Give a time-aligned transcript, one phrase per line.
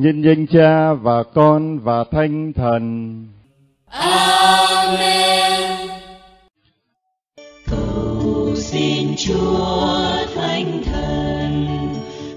[0.00, 3.14] nhân danh Cha và Con và Thánh Thần.
[3.86, 5.62] Amen.
[7.70, 9.96] Cầu xin Chúa
[10.34, 11.66] Thánh Thần,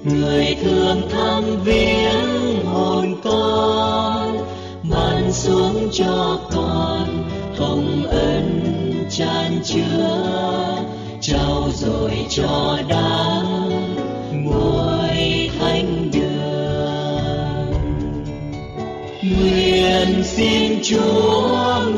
[0.03, 4.37] người thương thăm viếng hồn con,
[4.91, 7.07] ban xuống cho con
[7.57, 8.61] hồng ân
[9.09, 10.77] tràn chứa,
[11.21, 13.72] trao rồi cho đáng
[19.43, 21.92] Nguyện xin Chúa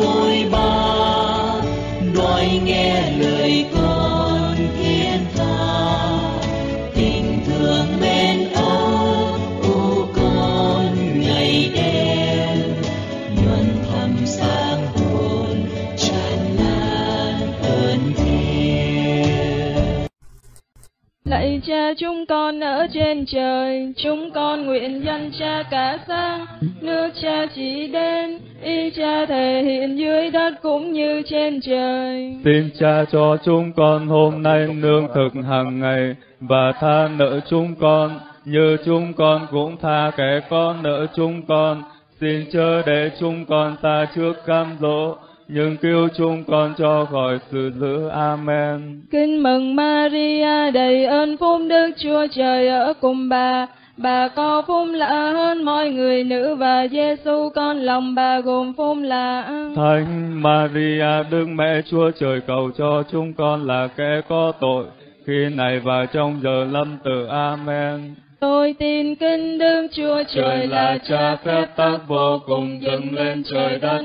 [21.98, 26.45] chúng con ở trên trời, chúng con nguyện dân cha cả sang
[26.81, 32.35] nước cha chỉ đến, ý cha thể hiện dưới đất cũng như trên trời.
[32.46, 37.76] Xin cha cho chúng con hôm nay nương thực hàng ngày và tha nợ chúng
[37.76, 41.84] con như chúng con cũng tha kẻ con nợ chúng con.
[42.21, 45.16] Xin chớ để chúng con ta trước cam dỗ
[45.48, 48.07] nhưng cứu chúng con cho khỏi sự dữ.
[48.07, 49.01] Amen.
[49.12, 53.68] Kinh mừng Maria đầy ơn phúc Đức Chúa Trời ở cùng bà.
[53.98, 58.98] Bà có phúc lạ hơn mọi người nữ và Giêsu con lòng bà gồm phúc
[59.01, 59.43] lạ.
[59.76, 64.85] Thánh Maria Đức Mẹ Chúa Trời cầu cho chúng con là kẻ có tội
[65.28, 67.25] khi này và trong giờ lâm tử.
[67.25, 68.16] Amen.
[68.40, 73.79] Tôi tin kinh Đức Chúa Trời là cha phép tác vô cùng dâng lên trời
[73.81, 74.03] đất.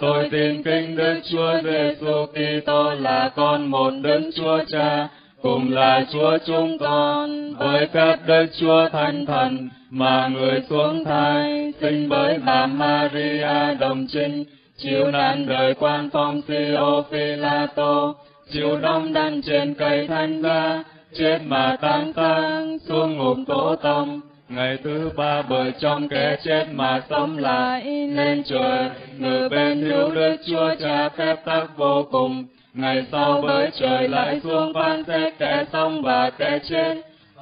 [0.00, 5.08] Tôi tin kinh Đức Chúa Giêsu Kitô là con một Đức Chúa Cha,
[5.42, 11.72] cùng là Chúa chúng con, với phép Đức Chúa Thánh Thần, mà người xuống thai,
[11.80, 14.44] sinh bởi bà Maria đồng trinh,
[14.76, 18.14] chịu nạn đời quan phong Siô Phi La Tô,
[18.52, 20.84] chịu đóng đăn trên cây thanh gia,
[21.18, 26.66] chết mà tan táng xuống ngục tổ tông ngày thứ ba bởi trong kẻ chết
[26.72, 32.44] mà sống lại lên trời ngự bên hữu đức chúa cha phép tắc vô cùng
[32.74, 36.94] ngày sau bởi trời lại xuống phán xét kẻ sống và kẻ chết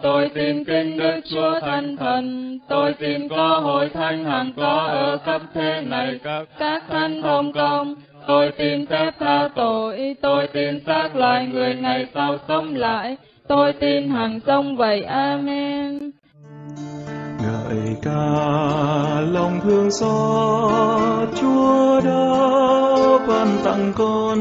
[0.02, 5.18] tôi tin kinh đức chúa thánh thần tôi tin có hội thánh hằng có ở
[5.24, 7.94] khắp thế này các các thánh thông công.
[8.26, 13.16] tôi tin phép tha tội tôi tin xác loài người ngày sau sống lại
[13.48, 15.02] Tôi tin hằng sông vậy.
[15.02, 16.10] Amen
[17.68, 22.26] ơi ca, lòng thương xót, chúa đã
[23.28, 24.38] ban tặng con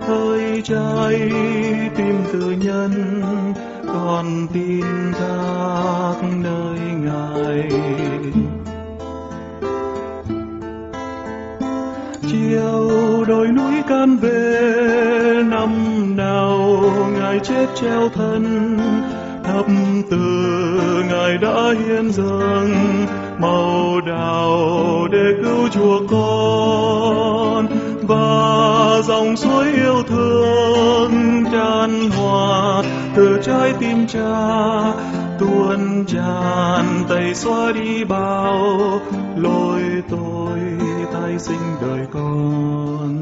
[0.00, 1.30] hơi trái
[1.96, 2.92] tim tự nhân,
[3.86, 7.68] con tin thác nơi ngài.
[12.30, 15.70] Chiều đồi núi can về, năm
[16.16, 16.80] nào
[17.18, 18.76] ngài chết treo thân
[19.56, 19.66] thập
[20.10, 23.06] từ ngài đã hiến dâng,
[23.38, 27.66] màu đào để cứu chuộc con.
[28.02, 32.82] Và dòng suối yêu thương tràn hòa
[33.14, 34.92] từ trái tim cha,
[35.38, 39.00] tuôn tràn tẩy xóa đi bao
[39.36, 40.58] lỗi tôi
[41.12, 43.20] tái sinh đời con.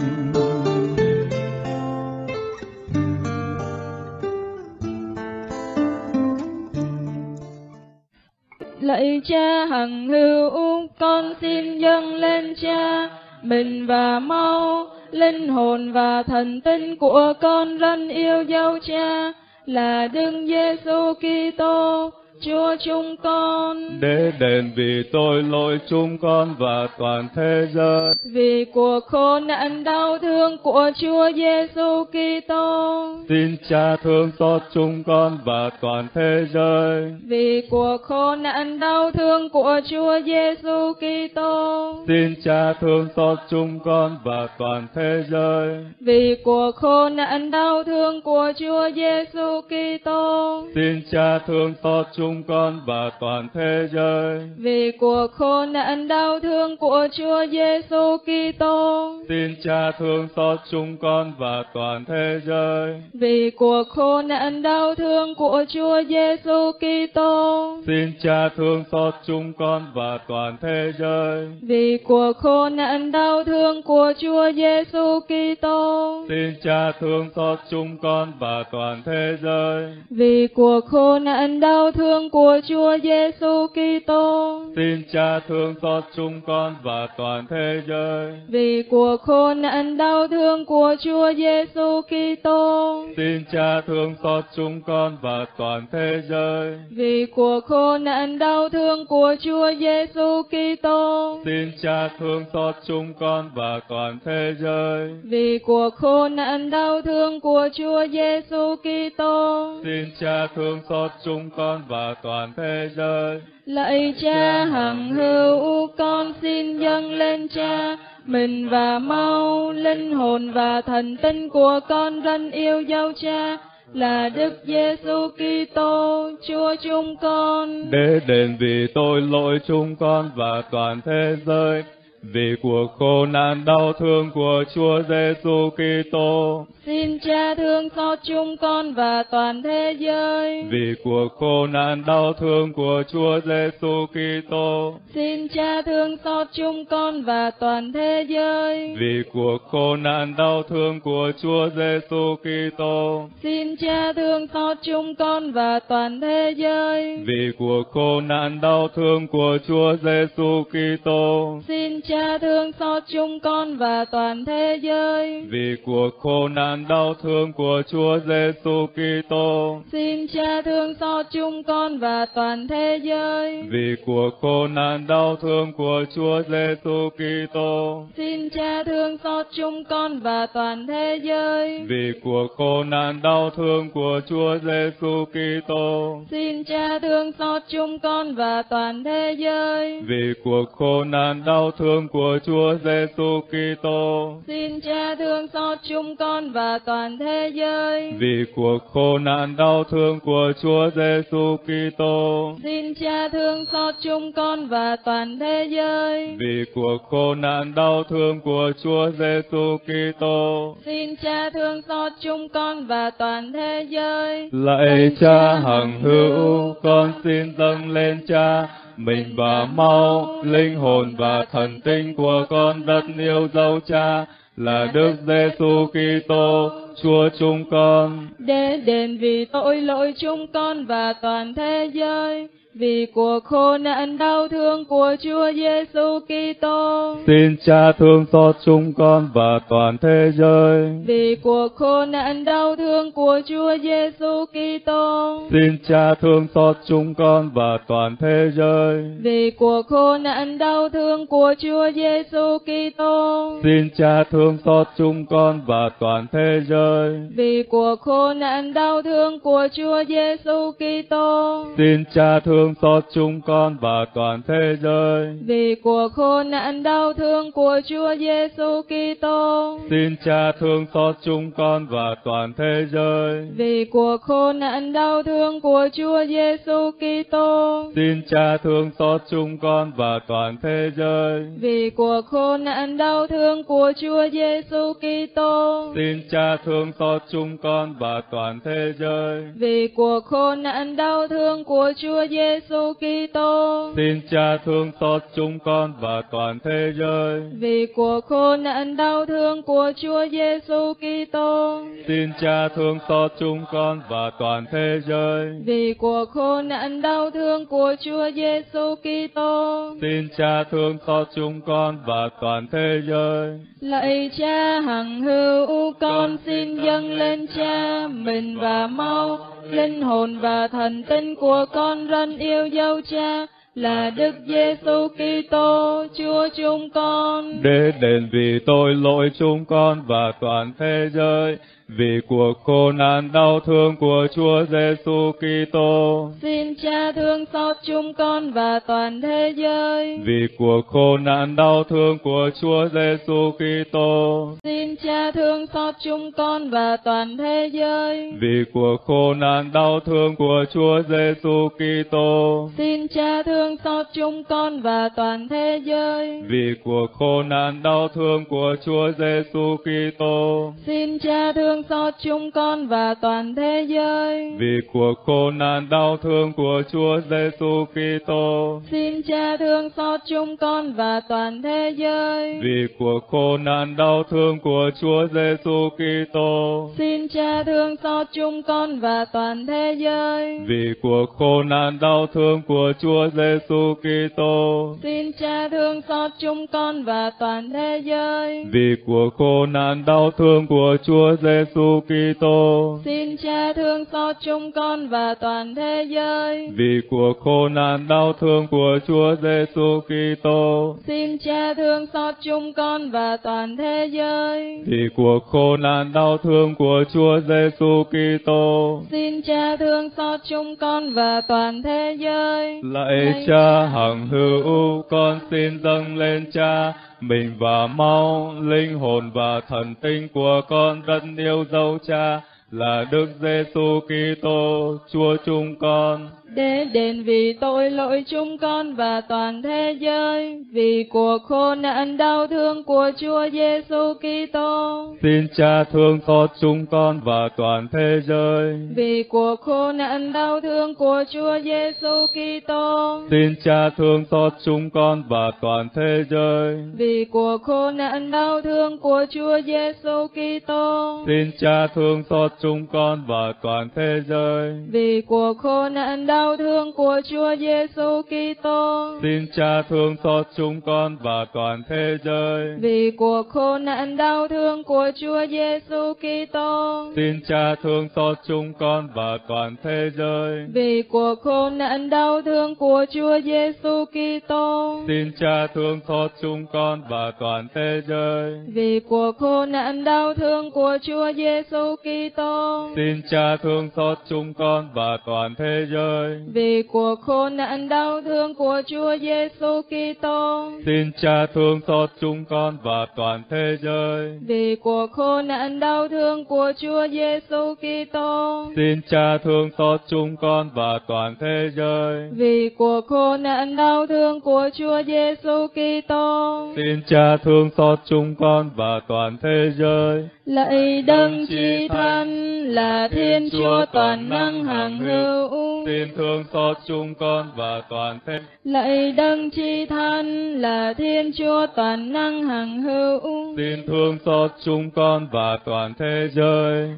[8.94, 10.50] Lạy cha hằng hữu,
[10.98, 13.10] con xin dâng lên cha,
[13.42, 19.32] mình và mau, linh hồn và thần tinh của con răn yêu dấu cha,
[19.66, 22.10] là Đức Giêsu Kitô,
[22.44, 24.00] Chúa chúng con.
[24.00, 29.84] để đền vì tôi lỗi chúng con và toàn thế giới Vì cuộc khổ nạn
[29.84, 36.46] đau thương của Chúa Giêsu Kitô, Xin cha thương xót chúng con và toàn thế
[36.54, 37.12] giới.
[37.28, 43.78] vì cuộc khổ nạn đau thương của Chúa Giêsu Kitô, Xin cha thương xót chúng
[43.84, 45.84] con và toàn thế giới.
[46.00, 52.33] vì cuộc khổ nạn đau thương của Chúa Giêsu Kitô, Xin cha thương xót chúng
[52.42, 54.40] con và toàn thế giới.
[54.58, 60.96] vì cuộc khổ nạn đau thương của Chúa Giêsu Kitô, Xin cha thương xót chúng
[60.96, 63.02] con và toàn thế giới.
[63.14, 69.52] vì cuộc khổ nạn đau thương của Chúa Giêsu Kitô, Xin cha thương xót chúng
[69.58, 71.46] con và toàn thế giới.
[71.62, 77.96] vì cuộc khổ nạn đau thương của Chúa Giêsu Kitô, Xin cha thương xót chúng
[78.02, 79.86] con và toàn thế giới.
[80.10, 84.60] vì cuộc khổ nạn đau thương thương của Chúa Giêsu Kitô.
[84.76, 88.32] Xin Cha thương xót chúng con và toàn thế giới.
[88.48, 93.04] Vì cuộc khổ nạn đau thương của Chúa Giêsu Kitô.
[93.16, 96.78] Xin Cha thương xót chúng con và toàn thế giới.
[96.90, 101.38] Vì cuộc khổ nạn đau thương của Chúa Giêsu Kitô.
[101.44, 105.10] Xin Cha thương xót chúng con và toàn thế giới.
[105.24, 109.74] Vì cuộc khổ nạn đau thương của Chúa Giêsu Kitô.
[109.84, 113.40] Xin Cha thương xót chúng con và toàn thế giới.
[113.66, 120.80] Lạy Cha hằng hữu, con xin dâng lên Cha mình và mau linh hồn và
[120.80, 123.56] thần tinh của con rất yêu dấu Cha
[123.92, 127.90] là Đức Giêsu Kitô, Chúa chúng con.
[127.90, 131.84] Để đền vì tôi lỗi chúng con và toàn thế giới,
[132.32, 136.66] vì cuộc khổ nạn đau thương của Chúa Giêsu Kitô.
[136.86, 140.64] Xin Cha thương xót chúng con và toàn thế giới.
[140.70, 144.94] Vì cuộc khổ nạn đau thương của Chúa Giêsu Kitô.
[145.14, 148.96] Xin Cha thương xót chúng con và toàn thế giới.
[148.98, 153.28] Vì cuộc khổ nạn đau thương của Chúa Giêsu Kitô.
[153.42, 157.16] Xin Cha thương xót chúng con và toàn thế giới.
[157.26, 161.60] Vì cuộc khổ nạn đau thương của Chúa Giêsu Kitô.
[161.68, 165.44] Xin Cha thương xót chúng con và toàn thế giới.
[165.50, 169.80] Vì cuộc khổ nạn đau thương của Chúa Giêsu Kitô.
[169.92, 173.62] Xin Cha thương xót chúng con và toàn thế giới.
[173.70, 178.06] Vì cuộc khổ nạn đau thương của Chúa Giêsu Kitô.
[178.16, 181.78] Xin Cha thương xót chúng con và toàn thế giới.
[181.88, 186.20] Vì cuộc khổ nạn đau thương của Chúa Giêsu Kitô.
[186.30, 190.02] Xin Cha thương xót chúng con và toàn thế giới.
[190.06, 194.34] Vì cuộc khổ nạn đau thương của Chúa Giêsu Kitô.
[194.46, 198.12] Xin Cha thương xót chúng con và toàn thế giới.
[198.18, 202.56] Vì cuộc khổ nạn đau thương của Chúa Giêsu Kitô.
[202.62, 206.36] Xin Cha thương xót chúng con và toàn thế giới.
[206.38, 210.76] Vì cuộc khổ nạn đau thương của Chúa Giêsu Kitô.
[210.84, 214.50] Xin Cha thương xót chúng con và toàn thế giới.
[214.52, 221.44] Lạy Cha hằng hữu, con xin dâng lên Cha mình và mau linh hồn và
[221.52, 224.26] thần tinh của con rất yêu dấu Cha
[224.56, 226.70] là Đức Giêsu Kitô,
[227.02, 228.28] Chúa chúng con.
[228.38, 234.18] Để đền vì tội lỗi chúng con và toàn thế giới, vì cuộc khổ nạn
[234.18, 237.16] đau thương của Chúa Giêsu Kitô.
[237.26, 240.88] Xin Cha thương xót chúng con và toàn thế giới.
[241.06, 245.40] Vì cuộc khổ nạn đau thương của Chúa Giêsu Kitô.
[245.50, 249.04] Xin Cha thương xót chúng con và toàn thế giới.
[249.22, 253.52] Vì cuộc khổ nạn đau thương của Chúa Giêsu Kitô.
[253.62, 257.20] Xin Cha thương xót chúng con và toàn thế giới.
[257.36, 261.64] Vì cuộc khổ nạn đau thương của Chúa Giêsu Kitô.
[261.76, 265.38] Xin Cha thương xót chúng con và toàn thế giới.
[265.46, 269.78] Vì cuộc khổ nạn đau thương của Chúa Giêsu Kitô.
[269.90, 273.48] Xin Cha thương xót chúng con và toàn thế giới.
[273.56, 277.84] Vì cuộc khổ nạn đau thương của Chúa Giêsu Kitô.
[277.96, 281.46] Xin Cha thương xót chúng con và toàn thế giới.
[281.60, 285.92] Vì cuộc khổ nạn đau thương của Chúa Giêsu Kitô.
[285.96, 289.44] Xin Cha thương xót chúng con và toàn thế giới.
[289.54, 293.92] Vì cuộc khổ nạn đau thương của Chúa Giêsu Kitô.
[293.96, 297.42] Xin Cha thương xót chúng con và toàn thế giới.
[297.58, 301.84] Vì cuộc khổ nạn đau thương của Chúa Giêsu Kitô.
[302.06, 305.46] Xin Cha thương xót chúng con và toàn thế giới.
[305.64, 309.90] Vì cuộc khổ nạn đau thương của Chúa Giêsu Kitô.
[310.00, 313.60] Xin Cha thương xót chúng con và toàn thế giới.
[313.80, 319.38] Lạy Cha hằng hữu, con xin dâng lên Cha mình và mau
[319.70, 326.04] linh hồn và thần tinh của con răn yêu dấu Cha là Đức Giêsu Kitô,
[326.18, 327.62] Chúa chúng con.
[327.62, 331.56] Để đền vì tôi lỗi chúng con và toàn thế giới,
[331.88, 336.30] vì cuộc khổ nạn đau thương của Chúa Giêsu Kitô.
[336.42, 340.18] Xin Cha thương xót chúng con và toàn thế giới.
[340.24, 344.48] Vì cuộc khổ nạn đau thương của Chúa Giêsu Kitô.
[344.62, 348.32] Xin Cha thương xót chúng con và toàn thế giới.
[348.40, 352.68] Vì cuộc khổ nạn đau thương của Chúa Giêsu Kitô.
[352.76, 356.42] Xin Cha thương xót chúng con và toàn thế giới.
[356.48, 360.72] Vì cuộc khổ nạn đau thương của Chúa Giêsu Kitô.
[360.86, 364.56] Xin Cha thương thương xót chúng con và toàn thế giới.
[364.58, 368.80] Vì cuộc khổ nạn đau thương của Chúa Giêsu Kitô.
[368.90, 372.60] Xin Cha thương xót chúng con và toàn thế giới.
[372.62, 376.90] Vì cuộc khổ nạn đau thương của Chúa Giêsu Kitô.
[376.98, 380.58] Xin Cha thương xót chúng con và toàn thế giới.
[380.66, 384.94] Vì cuộc khổ nạn đau thương của Chúa Giêsu Kitô.
[385.02, 388.64] Xin Cha thương xót chúng con và toàn thế giới.
[388.72, 391.63] Vì cuộc khổ nạn đau thương của Chúa Giêsu
[392.08, 392.98] Kitô.
[393.04, 396.68] Xin Cha thương xót chúng con và toàn thế giới.
[396.76, 400.96] Vì cuộc khổ nạn đau thương của Chúa Giêsu Kitô.
[401.06, 404.82] Xin Cha thương xót chúng con và toàn thế giới.
[404.86, 409.02] Vì cuộc khổ nạn đau thương của Chúa Giêsu Kitô.
[409.10, 412.80] Xin Cha thương xót chúng con và toàn thế giới.
[412.84, 416.92] Lạy Cha hằng hữu, con xin dâng lên Cha
[417.28, 423.04] mình và mau linh hồn và thần tinh của con rất yêu dấu Cha là
[423.10, 429.62] Đức Giêsu Kitô, Chúa chúng con để đền vì tội lỗi chúng con và toàn
[429.62, 435.06] thế giới, vì cuộc khổ nạn đau thương của Chúa Giêsu Kitô.
[435.22, 438.74] Xin Cha thương xót chúng con và toàn thế giới.
[438.96, 443.20] Vì cuộc khổ nạn đau thương của Chúa Giêsu Kitô.
[443.30, 446.76] Xin Cha thương xót chúng con và toàn thế giới.
[446.96, 451.18] Vì cuộc khổ nạn đau thương của Chúa Giêsu Kitô.
[451.26, 454.72] Xin Cha thương xót chúng con và toàn thế giới.
[454.90, 459.14] Vì cuộc khổ nạn đau đau thương của Chúa Giêsu Kitô.
[459.22, 462.76] Xin Cha thương xót chúng con và toàn thế giới.
[462.80, 467.04] Vì cuộc khổ nạn đau thương của Chúa Giêsu Kitô.
[467.16, 470.66] Xin Cha thương xót chúng con và toàn thế giới.
[470.72, 475.00] Vì cuộc khổ nạn đau thương của Chúa Giêsu Kitô.
[475.06, 478.52] Xin Cha thương xót chúng con và toàn thế giới.
[478.74, 482.88] Vì cuộc khổ nạn đau thương của Chúa Giêsu Kitô.
[482.96, 488.22] Xin Cha thương xót chúng con và toàn thế giới vì cuộc khổ nạn đau
[488.22, 490.70] thương của Chúa Giêsu Kitô.
[490.86, 494.38] Xin Cha thương xót chúng con và toàn thế giới.
[494.46, 498.66] Vì cuộc khổ nạn đau thương của Chúa Giêsu Kitô.
[498.76, 502.30] Xin Cha thương xót chúng con và toàn thế giới.
[502.32, 506.72] Vì cuộc khổ nạn đau thương của Chúa Giêsu Kitô.
[506.76, 510.28] Xin Cha thương xót chúng con và toàn thế giới.
[510.44, 512.28] Lạy đấng chi thân
[512.68, 515.86] là Thiên Chúa toàn năng hằng hữu.
[515.86, 518.40] Xin thương xót chúng con và toàn thế.
[518.64, 523.56] Lạy đấng chi thân là Thiên Chúa toàn năng hằng hữu.
[523.56, 526.88] Xin thương xót chúng con và toàn thế giới.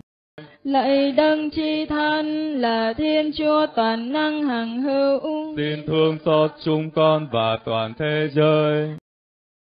[0.65, 5.57] Lạy đấng chi thân là Thiên Chúa toàn năng hằng hữu.
[5.57, 8.89] Xin thương xót chúng con và toàn thế giới.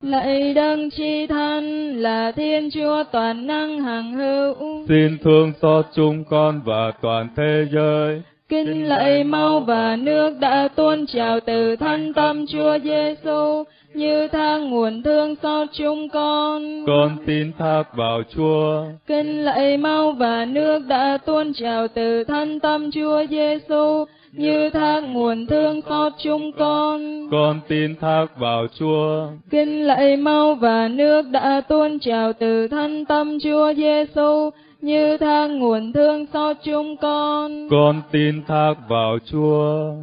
[0.06, 4.86] Lạy đấng chi thân là Thiên Chúa toàn năng hằng hữu.
[4.88, 8.22] Xin thương xót chúng con và toàn thế giới.
[8.50, 14.70] Kinh lạy mau và nước đã tuôn trào từ thân tâm Chúa Giêsu như thang
[14.70, 16.86] nguồn thương xót chúng con.
[16.88, 18.84] Con tin thác vào Chúa.
[19.08, 25.02] Kinh lạy mau và nước đã tuôn trào từ thân tâm Chúa Giêsu như thác
[25.02, 27.28] nguồn thương xót chúng con.
[27.32, 29.28] Con tin thác vào Chúa.
[29.50, 34.50] Kinh lạy mau và nước đã tuôn trào từ thân tâm Chúa Giêsu
[34.82, 37.68] như thác nguồn thương xót chúng con.
[37.70, 39.94] Con tin thác vào Chúa.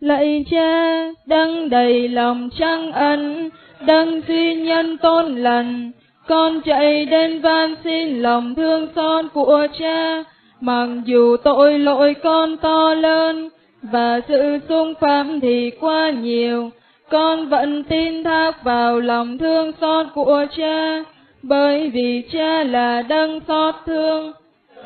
[0.00, 3.50] Lạy Cha, đấng đầy lòng trăng ân,
[3.86, 5.92] đấng duy nhân tôn lành,
[6.28, 10.24] con chạy đến van xin lòng thương xót của Cha
[10.62, 13.48] mặc dù tội lỗi con to lớn
[13.82, 16.70] và sự xung phạm thì quá nhiều
[17.10, 21.04] con vẫn tin thác vào lòng thương xót của cha
[21.42, 24.32] bởi vì cha là đấng xót thương.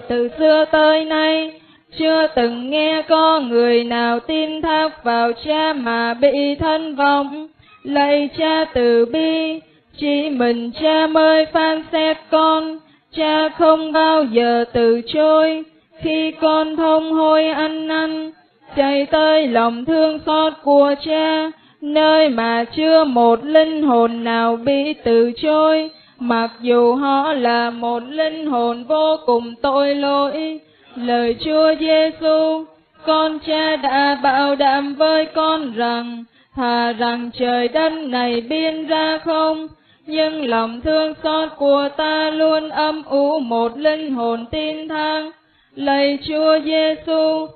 [0.09, 1.61] Từ xưa tới nay,
[1.99, 7.49] chưa từng nghe có người nào tin thác vào cha mà bị thân vong.
[7.83, 9.61] Lạy cha từ bi,
[9.99, 12.79] chỉ mình cha mới phán xét con.
[13.17, 15.63] Cha không bao giờ từ chối.
[16.01, 18.33] Khi con thông hôi ăn năn,
[18.77, 24.95] chạy tới lòng thương xót của cha, nơi mà chưa một linh hồn nào bị
[25.05, 30.61] từ chối mặc dù họ là một linh hồn vô cùng tội lỗi
[30.97, 32.65] lời chúa giêsu
[33.07, 39.19] con cha đã bảo đảm với con rằng thà rằng trời đất này biên ra
[39.25, 39.69] không
[40.07, 45.31] nhưng lòng thương xót của ta luôn âm ủ một linh hồn tin thang.
[45.75, 47.47] Lạy Chúa Giêsu,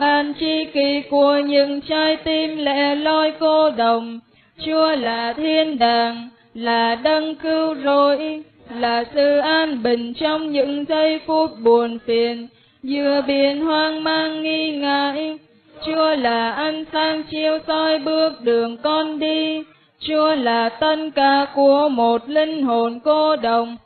[0.00, 4.20] ban chi kỳ của những trái tim lẻ loi cô đồng,
[4.66, 8.42] Chúa là thiên đàng, là đấng cứu rỗi,
[8.74, 12.48] là sự an bình trong những giây phút buồn phiền,
[12.82, 15.38] giữa biển hoang mang nghi ngại.
[15.86, 19.62] Chúa là ánh sáng chiếu soi bước đường con đi,
[20.00, 23.76] Chúa là tân ca của một linh hồn cô đồng.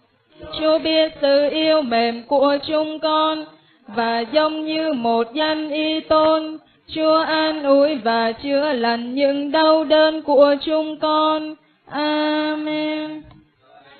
[0.61, 3.45] Chúa biết sự yêu mềm của chúng con,
[3.87, 6.59] và giống như một danh y tôn,
[6.95, 11.55] Chúa an ủi và chữa lành những đau đớn của chúng con.
[11.91, 13.23] Amen.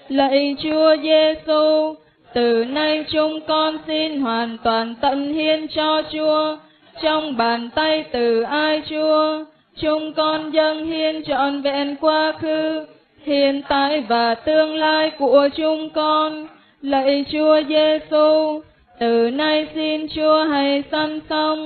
[0.09, 1.95] Lạy Chúa Giêsu,
[2.35, 6.57] từ nay chúng con xin hoàn toàn tận hiến cho Chúa,
[7.03, 9.45] trong bàn tay từ ai Chúa,
[9.81, 12.87] chúng con dâng hiến trọn vẹn quá khứ,
[13.25, 16.47] hiện tại và tương lai của chúng con.
[16.83, 18.61] Lạy Chúa Giêsu,
[18.99, 21.59] từ nay xin Chúa hãy săn sóc,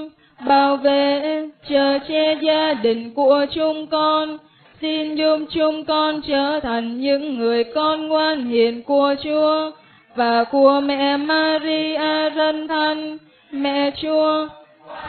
[0.46, 1.22] bảo vệ,
[1.68, 4.38] chờ che gia đình của chúng con.
[4.82, 9.70] Xin giúp chúng con trở thành những người con ngoan hiền của Chúa
[10.14, 13.18] và của mẹ Maria dân thân,
[13.50, 14.48] mẹ Chúa.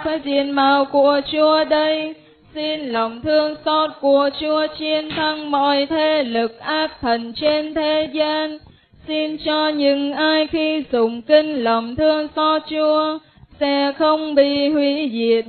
[0.04, 2.16] Phải diện mạo của Chúa đây,
[2.54, 8.10] xin lòng thương xót của Chúa chiến thắng mọi thế lực ác thần trên thế
[8.14, 8.58] gian.
[9.08, 13.18] Xin cho những ai khi dùng kinh lòng thương xót Chúa
[13.60, 15.46] sẽ không bị hủy diệt.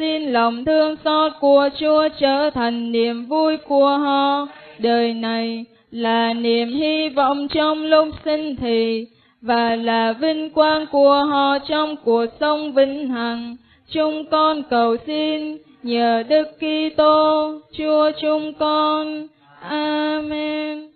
[0.00, 4.48] Xin lòng thương xót của Chúa trở thành niềm vui của họ.
[4.78, 9.06] Đời này là niềm hy vọng trong lúc sinh thì
[9.40, 13.56] và là vinh quang của họ trong cuộc sống vĩnh hằng.
[13.92, 19.26] Chúng con cầu xin nhờ Đức Kitô Chúa chúng con.
[19.60, 20.90] Amen.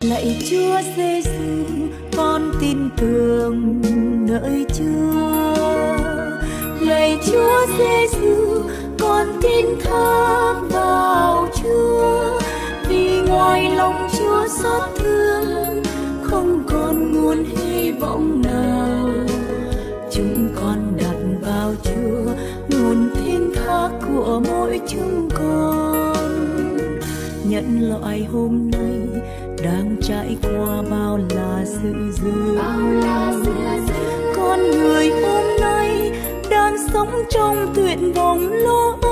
[0.00, 1.64] Lạy Chúa Giêsu,
[2.16, 3.82] con tin tưởng
[4.28, 5.57] nơi Chúa.
[7.08, 8.62] Lạy Chúa Giêsu,
[8.98, 12.40] con tin thác vào Chúa.
[12.88, 15.82] Vì ngoài lòng Chúa xót thương,
[16.22, 19.10] không còn nguồn hy vọng nào.
[20.12, 22.32] Chúng con đặt vào Chúa,
[22.68, 26.76] nguồn thiên thác của mỗi chúng con.
[27.44, 29.22] Nhận loại hôm nay
[29.64, 32.58] đang trải qua bao là sự dư
[34.36, 35.10] con người
[36.92, 39.07] sống trong tuyệt vọng lo âu.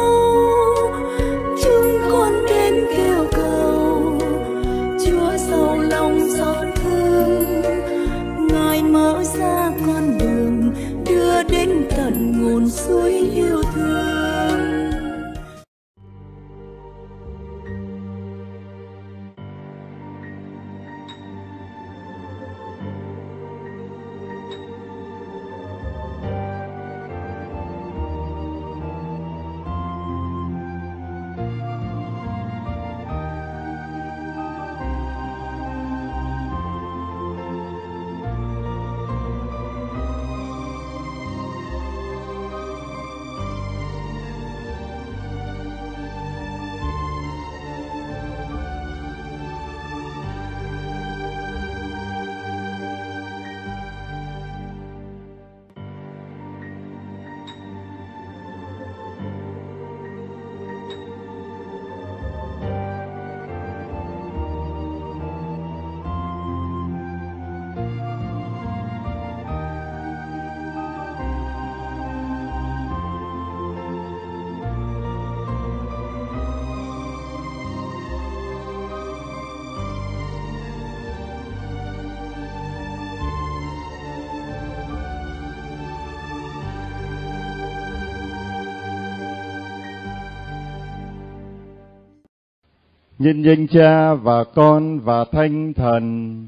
[93.27, 96.47] Nhân danh Cha và Con và Thánh Thần.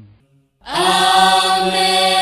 [0.63, 2.18] Amen.